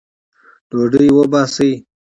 [0.69, 1.71] ډوډۍ وباسئ